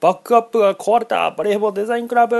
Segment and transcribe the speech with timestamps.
[0.00, 2.36] バックアップが壊れたバレーボーデザインクラブ。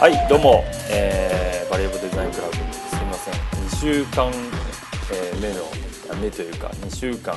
[0.00, 2.54] はいどうも、えー、バレーボーデザインクラブ。
[2.54, 2.60] す
[2.96, 3.34] みません。
[3.34, 4.32] 2週間、
[5.12, 5.62] えー、目の
[6.20, 7.36] 目というか2週間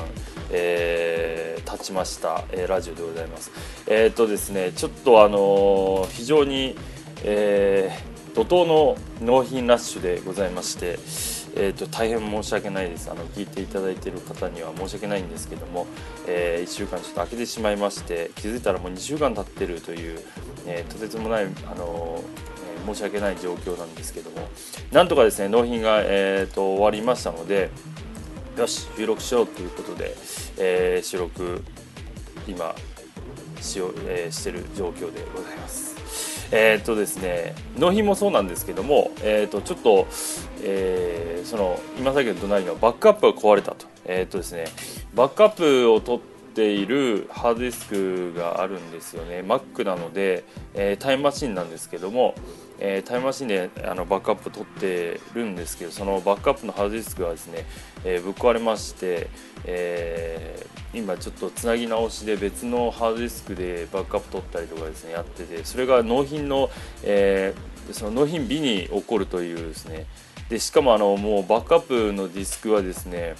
[0.50, 3.52] えー、経ちました、えー、ラジオでございます。
[3.86, 6.76] えっ、とですね、ちょっとあの非常に、
[7.22, 7.96] え
[8.34, 10.98] 怒涛の納品ラッシュでございまして、
[11.54, 15.86] えーと、大変申し訳ないですあの聞いていただいている方には申し訳ないんですけども、
[16.26, 20.20] えー、1週間ちょっと空けてしまいまして気づいたらもう2週間経ってるという、
[20.66, 22.22] えー、とてつもない、あの
[22.78, 24.48] えー、申し訳ない状況なんですけども
[24.92, 27.70] なんとかですね納品が、えーと、終わりましたので
[28.56, 30.14] よし収録しようということで、
[30.58, 31.62] えー、収録
[32.46, 32.74] 今
[33.60, 36.31] しよう、え、してる状況でございます。
[36.54, 40.06] えー、とですね納品もそうなんですけども、えー、っとちょっと、
[40.62, 44.66] えー、その今さっきの隣のバックアップが壊れたと,、え、っとですね、
[45.14, 49.40] バックアップを取っているハードディスクがあるんですよね。
[49.40, 50.44] Mac なので、
[50.74, 52.34] えタイムマシンなんですけども、
[52.78, 57.64] えー、タイムマシンであのバックアップ取ってるんですけどそのバックアップのハードディスクがですね、
[58.04, 59.28] えー、ぶっ壊れまして、
[59.64, 66.70] えー、今ちょっとつなぎ直しで別のハードディスクでバックアップ取ったりとかですねやっててそれが納品の、
[67.02, 67.54] え
[67.92, 70.06] その納品日に起こるというですね。
[70.48, 73.34] でしかもあのもうバックアップのディスクはですね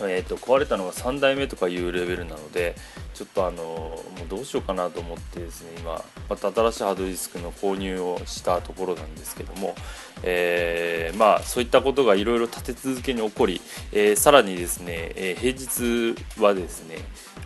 [0.00, 2.74] えーと、壊れたのが3代目とかいうレベルなので
[3.22, 9.76] ちょっとあのもうどうしようかなと思ってですね今また新しいハードディスクの購入をしたところなんですけども、
[10.24, 13.60] えー、まあそういったことがいろいろ立て続けに起こり、
[13.92, 16.96] えー、さらにですね、えー、平日はですね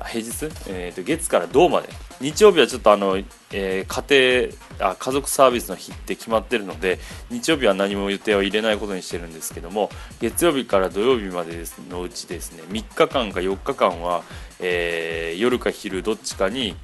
[0.04, 1.88] 平日、えーと、月から銅まで
[2.20, 3.16] 日曜日はちょっとあの、
[3.52, 6.98] えー、家庭あ家族サービスの日って決まってるので
[7.30, 9.90] 日曜日は何も予定を入れないことにしてるんですけども
[10.20, 14.22] 月曜日から土曜日までのうちですね3日間か4日間は、
[14.60, 16.76] えー、夜か昼どっちかに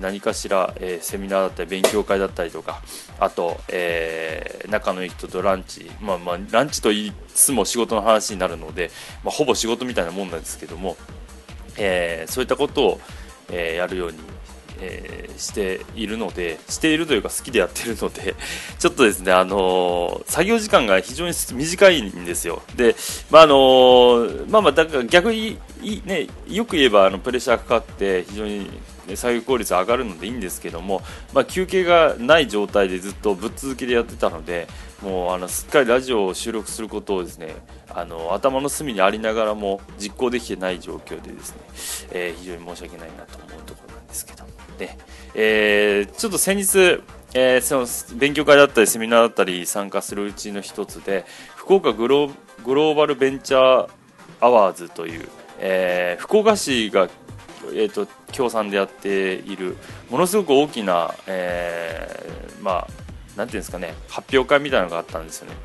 [0.00, 2.80] 何かしら、え、セミナーだったり勉強会だったりとか
[3.18, 8.90] あと、えー、仲のいい人とランチ、まあまあ、ランチと言いつつも仕事の話になるので、
[9.22, 10.96] まあ、ほぼ仕事みたいなもんなんですけども、
[11.76, 13.00] えー、そういったことを、
[13.50, 14.18] えー、やるように、
[14.80, 18.34] えー、しているのでしているというか好きでやってるので
[18.78, 22.62] ちょっとですね、あのー、作業時間が非常に短いんですよ。
[22.76, 22.96] で、
[23.30, 25.58] まああのー、まあまあだから逆に
[26.04, 28.70] ね、よく言えばあのプレッシャーかかって非常に
[29.14, 31.02] 作業効率上がるのでいいんですけども、
[31.32, 34.66] まあ、休憩がない状態でずっとぶっ続けでやってたので
[35.02, 37.54] もうあのすっかりラジオを収録することをですね
[37.94, 41.62] あの頭の隅にありながらも実行できてない状況でですね、
[42.12, 44.44] えー、非常に申し訳ないなと思うところなんですけど
[44.78, 44.98] で、
[45.34, 47.02] えー、ちょっと先日、
[47.34, 51.24] えー、その勉強会だったりセミナーだったり参加するうちの一つで
[51.54, 53.88] 福岡グローバルベンチャー
[54.40, 55.28] アワーズという、
[55.58, 57.08] え、福岡市が
[57.72, 59.76] えーと、協賛でやっている
[60.10, 62.86] ものすごく大きな、えー、まあ
[63.34, 65.56] ていうんですかね発表会みたいなのがあったんですよね。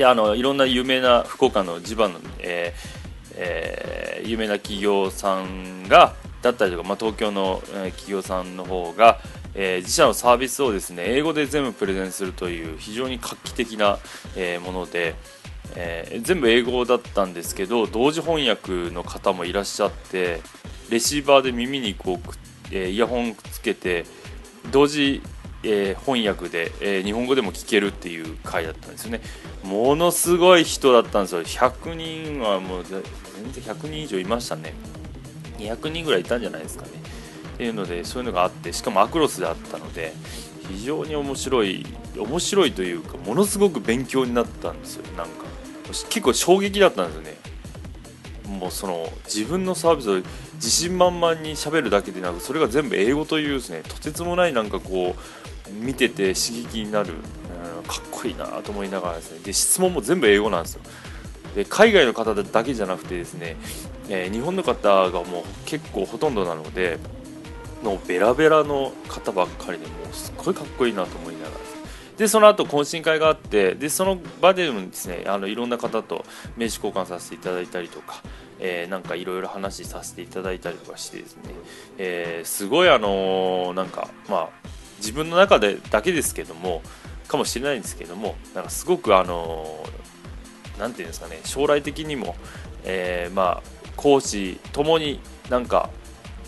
[0.00, 9.20] であのいろんな有名な福岡の地場の、えーえー、有名な企業さんがだったりとか、まあ、東京の、え、企業さんの方が、
[9.54, 13.98] えー、自社のサービスをですね英語で全部プレゼンするという非常に画期的な、
[14.36, 15.16] え、もので、
[15.76, 20.40] え、全部英語だったんですけど同時翻訳の方もいらっしゃって
[20.88, 24.06] レシーバーで耳にこう、え、イヤホンつけて
[24.72, 25.20] 同時、
[25.62, 29.20] えー、翻訳で、えー、日本語でも聞けるっていう回だったんですよね。
[29.62, 31.42] ものすごい人だったんですよ。
[31.42, 33.02] 100人はもう全
[33.52, 34.74] 然100人以上いましたね。
[35.58, 36.90] 200人ぐらいいたんじゃないですかね。
[37.54, 40.14] っていうのでそういうのがあってしかもアクロスであったので
[40.68, 41.84] 非常に面白い
[42.16, 45.04] 面白いというかものすごく勉強になったんですよ。
[45.16, 45.44] なんか
[45.88, 47.36] 結構衝撃だったんですよね。
[48.50, 50.22] もうその自分のサービスを
[50.54, 59.40] 自信満々にしゃべるだけでなくそれが全部英語というですねとてつもないなんかこう見てて刺激になる、うん、かっこいいなと思いながらですね。
[59.44, 60.82] で質問も全部英語なんですよ。
[61.54, 63.56] で海外の方だけじゃなくてですね、
[64.08, 66.98] えー、日本の方がもう結構ほとんどなので
[67.82, 71.70] のベラベラの方ばっかりでもうすっごいかっこいいなと思いながら
[72.20, 78.22] でその後懇親会があってでその場でもですねあのいろんな方と名刺交換させていただいたりとか、
[78.58, 81.42] えー、なんかいろいろ話させていただいたりとかしてですね、
[81.96, 84.48] えー、すごいあのー、なんかまあ
[85.00, 86.82] 自分の中でだけですけども
[87.26, 89.84] かもしれないんですけどもなんかすごくあの
[90.78, 92.36] 何て言うんですかね将来的にも、
[92.84, 95.90] えー、まあ講師ともになんか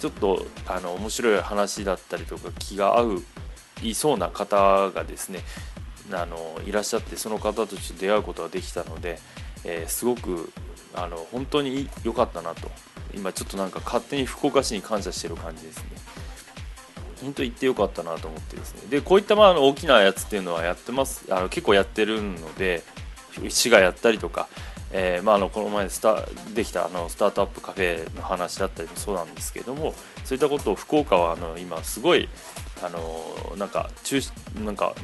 [0.01, 3.23] ちょっとあの面白い話だったりとか気が合う
[3.83, 5.41] いそうな方がですね
[6.13, 9.19] あのいらっしゃってその方として出会うことができたので、
[9.65, 10.53] えー、すごく
[10.95, 12.71] あの本当に良かったなと。
[13.15, 15.85] 今ちょっとなんか勝手に福岡市に感謝してる感じですね。
[17.23, 18.83] 本当行ってよかったなと思ってですね。
[18.91, 21.25] でこういったまあ大きなやつっていうのはやってます。
[21.31, 22.83] あの結構やってるので
[23.49, 24.49] 市がやったりとか、
[24.93, 32.29] えー、まあ、あのこの前スタできたあのスタートアップカフェの話だったりもそうなんですけどもそういったことを福岡はあの今すごい
[32.83, 34.21] あのなんか中
[34.65, 34.95] なんか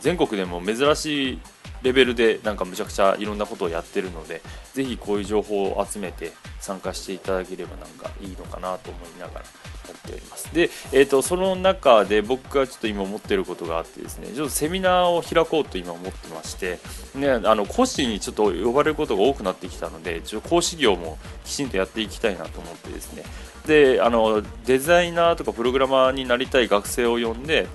[0.00, 1.40] 全国でも珍しい
[1.82, 4.42] レベルでなんかむちゃくちゃいろんなことをやってるので
[4.74, 9.44] ぜひこういう情報を集めて参加していただければなんかいいのかなと思いながら。
[9.90, 10.54] やっております。
[10.54, 16.78] で、えーと、その中で僕がちょっと今思ってることがあってですねちょっとセミナーを開こうと今思ってまして、
[17.14, 23.24] ね、あの講師にちょっと呼ばれることが多くなってきたのでちょっと講師業もきちんとやっていきたいなと思ってですね。
[23.66, 27.66] であのデザイナーとかプログラマーになりたい学生を呼んで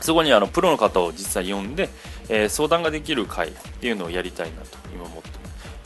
[0.00, 1.90] そこにあのプロの方を実際呼んで、
[2.28, 5.29] えー、相談ができる会っていうのをやりたいなと今思って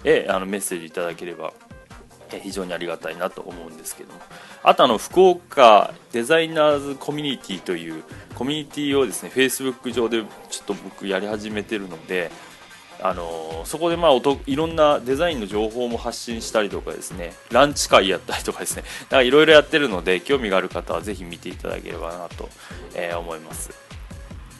[0.05, 1.52] へあのメッセージいただければ
[2.31, 4.20] 非常にありがたいなと思うんですけども。
[4.62, 8.02] あとあの福岡デザイナーズコミュニティという
[8.34, 12.31] コミュニティをですね Facebook 上でちょっと僕やり始めてるので
[13.00, 14.12] あのそこでまあ
[14.46, 18.84] いろんなデザインの情報も発信したりとかですねランチ会やったりとかですね
[19.25, 22.49] いろいろやってるので興味がある方はぜひ見ていただければなと、
[22.94, 23.86] えー、思います。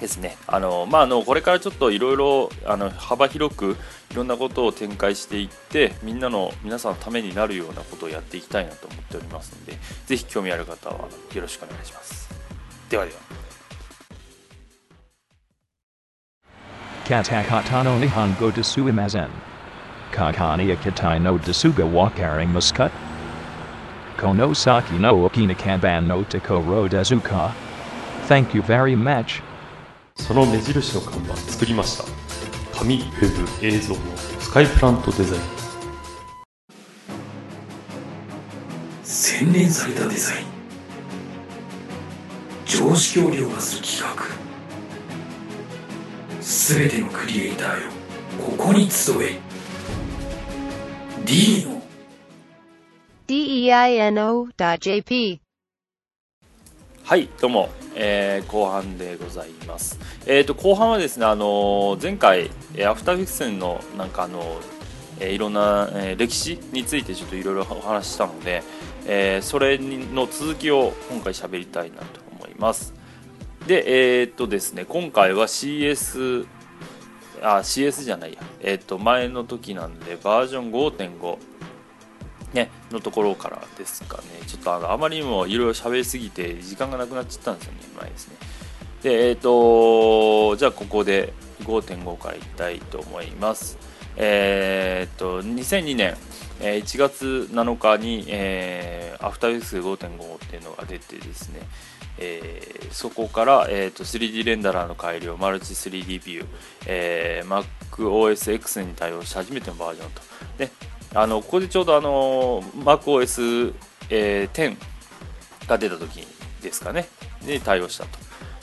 [0.01, 2.51] ですねあの、まあ、あのこれからちょっといろいろ
[2.97, 3.77] 幅広く
[4.11, 12.29] いろんなことを展開していってみんなの皆さんのためになるようなことをやっていきたいなと思っておりますのでぜひ興味ある方はよろしくお願いします
[12.91, 13.47] ではでは
[17.07, 19.31] Katakata no Nihongo desu imazen.
[20.11, 22.91] Kakani akitai no desuga walkaring muscut.
[24.17, 27.53] Konosaki no okinakaban no takoro dezuka.
[28.27, 29.41] Thank you very much.
[30.17, 32.05] その目印の看板作りました。
[32.77, 34.01] 紙ウェブ映像の
[34.41, 35.43] スカイプラントデザイン。
[39.05, 40.47] 洗練されたデザイン。
[42.67, 44.25] 常識を凌駕する企画。
[46.43, 47.91] すべてのクリエイターよ
[48.45, 49.39] ここに集え。
[51.25, 51.81] D の。
[53.29, 55.41] Deino.jp
[57.07, 59.97] はいどうもえー、後半でございます。
[60.27, 62.51] えっ、ー、と後半はですね、あの前回
[62.85, 64.43] アフターフィクションのなんかあの、
[65.21, 68.65] えー、いろんな、えー、歴史についてちょっといろいろお話ししたので、
[69.07, 72.93] えー、それの続きを今回喋りたいなと思います。
[73.69, 76.45] で、えっ、とですね、今回は CS
[77.41, 81.39] あ CS じゃないや、えっ、と前の時なんでバージョン5.5
[82.53, 88.37] ね、のところからですかね、ちょっとあのあまりにもいろいろ喋りすぎて、時間がなくなっちゃったんですよね、前ですね。
[89.03, 91.33] で、えっ、ー、と、じゃあここで
[91.63, 93.79] 5.5からいきたいと思います。
[94.17, 96.17] えっ、ー、と、2002年、
[96.61, 101.61] 1月7日に、えー、アフターフィクス5.5っていうのが出てですね、
[102.19, 106.47] えー、そこから、えーと、3D レンダラーの改良、マルチ 3D ビュー、
[106.87, 110.23] えー、MacOSX に対応して初めてのバージョンと。
[110.59, 110.71] で
[111.17, 113.73] あのここでちょうどあの MacOS、
[114.11, 114.77] えー、10
[115.67, 116.27] が出た時
[116.63, 117.09] ですかね。
[117.45, 118.19] で対応したと。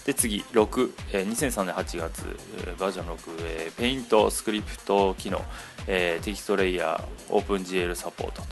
[0.05, 5.41] で次6、えー、2003年8月、えー、バージョン6、えー、ペイントスクリプト機能、
[5.87, 8.47] えー、テキストレイヤーオープン GL サポートと。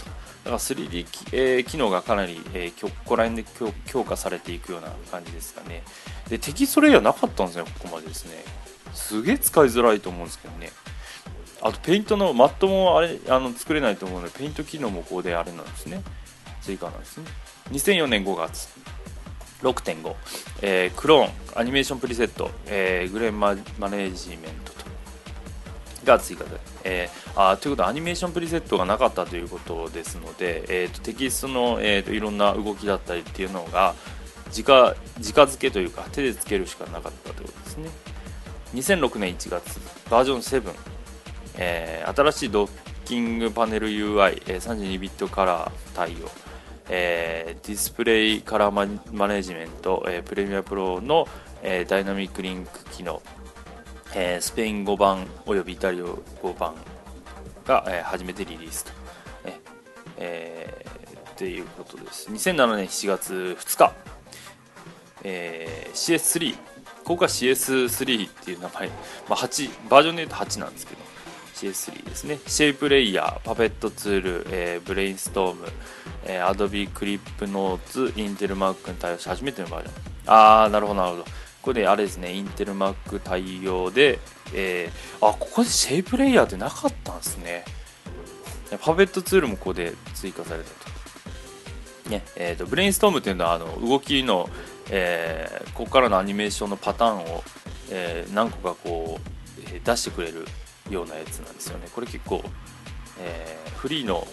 [0.45, 3.49] だから 3D えー、機能がかなり、えー、ここら辺で
[3.85, 5.83] 強化されていくような感じですかね。
[6.27, 8.43] でテキストレイヤーなかったんですねここまでですね。
[8.95, 10.71] すげえ使いづらいと思うんですけどね。
[11.61, 16.01] あとペイントのマットもあれあの作れないと思うのでペイント機能もここであれなんですね。
[16.61, 17.25] 追加なんですね。
[17.71, 18.69] 2004年5月。
[19.61, 20.15] 6.5、
[20.63, 24.81] えー、クローンアニメーションプリセット、えー、 grain management と。
[26.03, 33.95] が追加で、えー、あということはアニメーションプリセットがなかったということですので、えーと、テキストの、えーと、いろんな動きだったりっていうのが
[34.57, 37.89] 直直付けというか手でつけるしかなかったということですね。
[38.73, 39.79] 2006年1月。
[40.09, 40.73] バージョン7
[41.63, 42.69] えー、新しいドッ
[43.05, 46.27] キングパネル UI、えー、32ビットカラー対応、
[46.89, 51.27] えー、ディスプレイカラーマネジメント、えー、 Premiere Pro の、
[51.61, 53.21] えー、 Dynamic Link 機能、
[54.15, 56.03] えー、スペイン語版およびイタリア
[56.41, 56.73] 語版
[57.67, 58.91] が、えー、初めてリリースと、
[59.47, 59.59] ね
[60.17, 60.85] え、
[61.29, 62.27] っていうことです。
[62.31, 63.93] 2007年7月2日、
[65.23, 66.55] えー、CS3
[67.03, 68.87] ここが CS3 っていう名前、
[69.29, 71.10] まあ、8バージョンで言うと8なんですけど
[71.61, 72.39] CS3 ですね。
[72.47, 75.67] シェイプレイヤーパペットツール、えー、ブレインストーム、
[76.25, 81.23] えー、Adobe クリップノーツインテルマークに対応して初めてのバージョンああなるほどなるほど。
[81.23, 81.29] こ
[81.65, 84.17] こであれですねインテルマーク対応で、
[84.53, 87.63] えー、あここでシェイプレイヤーってなかったんですね。
[88.81, 92.09] パペットツールもここで追加されたと。
[92.09, 94.49] ねえーと、ブレインストームっていうのはあの動きの、
[94.89, 97.43] えー、ここからのアニメーションのパターンを、
[97.89, 100.45] えー、何個かこう、え、出してくれる
[100.91, 101.87] ようなやつなんですよね。
[101.93, 102.43] これ結構、
[103.19, 104.27] えー、フリーの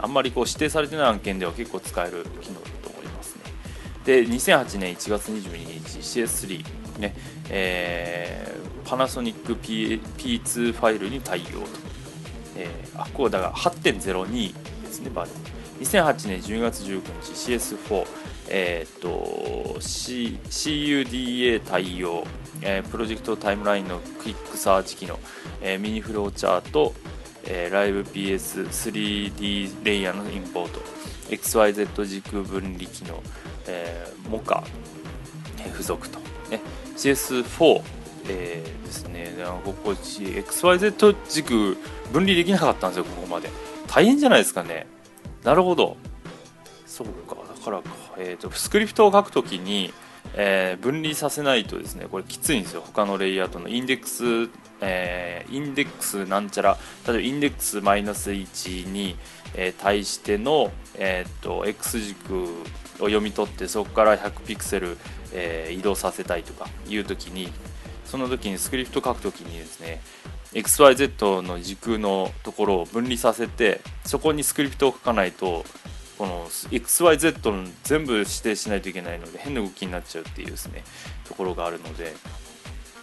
[0.00, 3.42] あんまりこう指定されてない案件では結構使える機能だと思いますね。
[4.04, 6.64] で、2008年1月22日 CS3
[6.98, 7.14] ね、
[7.48, 11.68] えー、パナソニック、P、P2 ファイルに対応と。
[12.56, 15.49] えー、あ、こうだが8.02ですね、バージョン。
[15.80, 18.06] 2008年10月19日 CS4、
[18.48, 22.24] えーと C、CUDA 対応、
[22.62, 25.18] えー、プロジェクトタイムラインのクイックサーチ機能、
[25.62, 26.92] えー、ミニフローチャート、
[27.46, 30.80] えー、ライブ PS3D レイヤーのインポート
[31.30, 33.22] XYZ 軸分離機能、
[33.66, 34.62] えー、モカ、
[35.58, 36.18] えー、付属と、
[36.50, 36.60] ね、
[36.96, 37.82] CS4、
[38.28, 39.32] えー、ですね。
[39.64, 41.78] ここ XYZ 軸
[42.12, 43.48] 分離できなかったんですよここまで。
[43.86, 44.86] 大変じゃないですかね。
[45.44, 45.96] なるほど。
[46.86, 47.36] そうか。
[47.36, 49.92] だからか、えーと、スクリプトを書くときに、
[50.34, 52.82] えー、分離させないとですねこれきついんですよ。
[52.84, 53.68] 他のレイヤーとの。
[53.68, 56.78] インデックス、えー、インデックスなんちゃら。
[57.06, 59.16] 例えばインデックスマイナス1に、
[59.54, 62.44] えー、対しての、えーと、X 軸
[62.98, 64.96] を読み取ってそこから100ピクセル、
[65.32, 67.50] えー、移動させたいとかいうときに
[68.04, 70.00] その時にスクリプト書くときにですね
[70.52, 75.64] XYZ の軸のところを分離させてそこにスクリプトを書かないと
[76.18, 80.84] この XYZ の全部指定しないといけないので変な動きになっちゃうっていうですね
[81.24, 82.14] ところがあるので。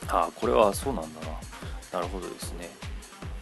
[0.10, 1.28] ああこれはそうなんだな。
[1.94, 2.70] なるほどですね。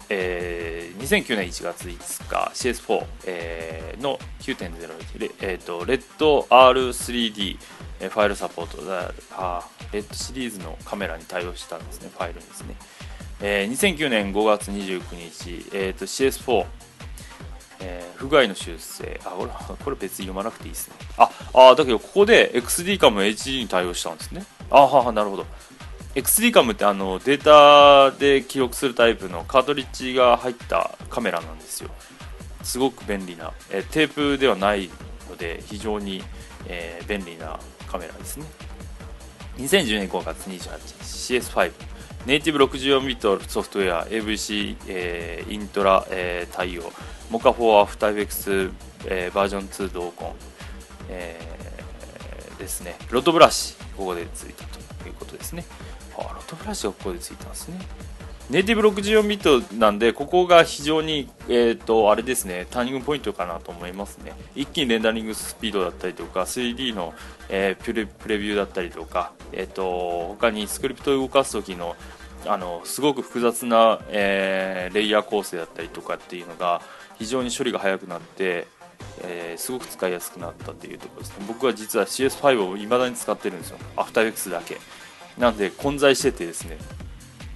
[0.07, 12.75] えー、2009年1月5日 CS4、えー、の9.0えーと、レッド R3D ファイルサポートあレッドシリーズのカメラに対応したんですねファイルですね。
[13.47, 16.65] えー、2009年5月29日、えーと、CS4、
[17.79, 19.21] えー、不具合の修正。
[19.23, 19.51] あこれ
[19.85, 20.95] これ別に読まなくていいですね。
[21.15, 24.43] ああだけどここで XD カム HD に対応したんですね。
[24.71, 25.45] あははなるほど。
[26.15, 31.91] XD カムってあのデータで記録するタイプのカートリッジが入ったカメラなんですよ。
[32.63, 34.89] すごく便利な、えー、テープではない
[35.29, 36.23] ので非常に、
[36.65, 38.47] えー、便利なカメラですね。
[39.59, 41.94] 2010年5月28日 CS5
[42.25, 46.91] ネイティブ64ビットソフトウェア AVC、えー、イントラ、えー、対応。
[47.29, 48.51] モカ4アフターエフェクス、
[49.05, 50.33] えー、バージョン2同梱、
[51.09, 52.95] えー、ですね。
[53.11, 55.65] ロットブラシここでついたということですね。
[56.17, 57.77] あロットブラシがここでついたんですね。
[58.49, 64.33] ネイティブ64ビットなんで、ここが非常に、えーと、あれですね、ターニングポイントかなと思いますね。
[64.55, 67.15] 一気にレンダリングスピードだったりとか、3D の、
[67.49, 71.95] えー、プレプレビューだったりとか、えーと、他にスクリプトを動かす時の
[72.47, 76.81] あのすごく複雑な、えー、レイヤー構成だったりとかっていうのが
[77.17, 78.67] 非常に処理が速くなって、
[79.23, 81.45] えー、すごく使いやすくなったっていうところですね。
[81.47, 83.77] 僕は実は CS5 を未だに使ってるんですよ。
[83.95, 84.77] アフター x だけ。
[85.37, 86.77] なんで混在しててですね、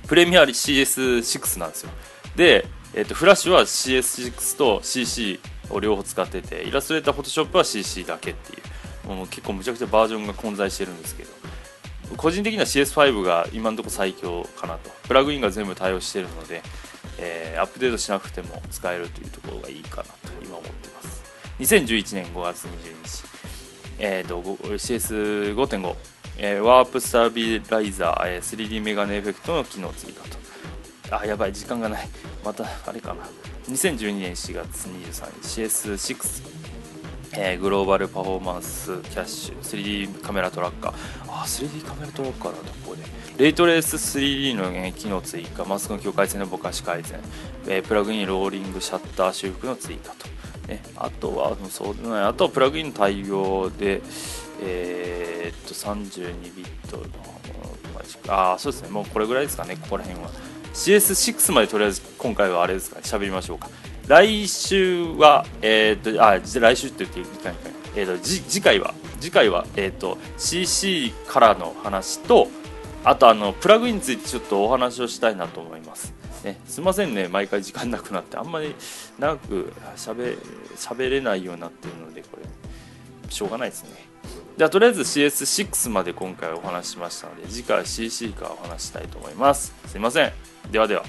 [0.08, 1.92] プレミアリ CS6 なんですよ。
[2.36, 8.60] で、えーと、フラッシュは CS6 と CC を両方使ってて、イラストレーター、フォトショップは CC だけってい
[9.06, 11.30] う、もう結構むちゃくちゃバージョンが混在してるんですけど、
[12.18, 14.90] 個人的には CS5 が今のところ最強かなと。
[15.08, 16.62] プラグインが全部対応しているので、
[17.18, 20.10] えー、アップデートしなくても使えるというところがいいかなと
[20.44, 21.24] 今思ってます。
[21.60, 22.70] 2011年5月22
[23.04, 23.24] 日、
[24.00, 25.96] えーと、CS5.5
[26.42, 30.24] えー、ワープスタビライザー、えー、3D メガネエフェクトの機能追加
[31.10, 31.18] と。
[31.20, 32.08] あ、やばい、時間がない。
[32.46, 33.24] また、あれかな。
[33.68, 36.59] 2012年4月23日、CS6、
[37.34, 40.94] えー、グローバルパフォーマンスキャッシュ、3D カメラトラッカー。
[41.28, 43.04] あ、3D カメラトラッカーだと、ここで。
[43.38, 47.20] レイトレース 3D の、ね、機能追加、マスクの境界線のぼかし改善、
[47.68, 50.28] えー、プラグインローリングシャッター修復の追加と。
[50.68, 54.02] ね、あとは、そうない、あとはプラグイン対応で、
[54.62, 57.04] えー、っと32ビットの
[58.28, 58.90] ああそうですね。
[58.90, 59.76] もうこれぐらいですかね。
[59.76, 60.30] ここら辺は。
[60.74, 63.02] CS6 までとりあえず今回はあれですかね。
[63.04, 63.70] 喋りましょうか。
[64.10, 67.26] 来週はえー、っとあ来週って言っていい？
[67.26, 67.56] かい
[67.96, 72.48] えー、っと次回は次回はえー、っと CC からの話と
[73.04, 76.12] あとあのプラグインについてちょっとお話をしたいなと思います。
[76.44, 77.28] ね、すいませんね。
[77.28, 78.74] 毎回時間なくなってあんまり
[79.20, 80.14] 長くしゃ
[80.96, 83.30] べれないようになってるのでこれ。
[83.32, 83.92] しょうがないですね。
[84.58, 89.72] じゃあとりあえず CS6 まで今回お話しましたので次回 CC からお話したいと思います。
[89.86, 90.32] すいません。
[90.72, 91.04] ではでは。